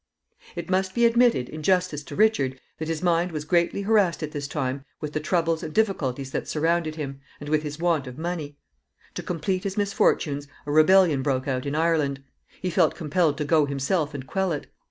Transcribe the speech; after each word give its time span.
It 0.55 0.67
must 0.67 0.95
be 0.95 1.05
admitted, 1.05 1.47
in 1.47 1.61
justice 1.61 2.01
to 2.05 2.15
Richard, 2.15 2.59
that 2.79 2.87
his 2.87 3.03
mind 3.03 3.31
was 3.31 3.45
greatly 3.45 3.83
harassed 3.83 4.23
at 4.23 4.31
this 4.31 4.47
time 4.47 4.83
with 4.99 5.13
the 5.13 5.19
troubles 5.19 5.61
and 5.61 5.71
difficulties 5.71 6.31
that 6.31 6.47
surrounded 6.47 6.95
him, 6.95 7.21
and 7.39 7.49
with 7.49 7.61
his 7.61 7.77
want 7.77 8.07
of 8.07 8.17
money. 8.17 8.57
To 9.13 9.21
complete 9.21 9.63
his 9.63 9.77
misfortunes, 9.77 10.47
a 10.65 10.71
rebellion 10.71 11.21
broke 11.21 11.47
out 11.47 11.67
in 11.67 11.75
Ireland. 11.75 12.23
He 12.63 12.71
felt 12.71 12.95
compelled 12.95 13.37
to 13.37 13.45
go 13.45 13.67
himself 13.67 14.15
and 14.15 14.25
quell 14.25 14.51
it. 14.51 14.65